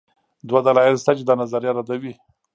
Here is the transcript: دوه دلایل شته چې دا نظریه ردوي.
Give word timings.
دوه 0.47 0.59
دلایل 0.67 0.95
شته 1.01 1.11
چې 1.17 1.23
دا 1.25 1.33
نظریه 1.41 1.71
ردوي. 1.75 2.13